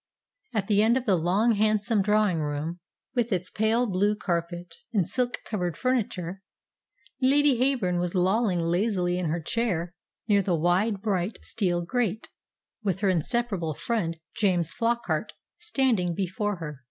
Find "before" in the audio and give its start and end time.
16.15-16.55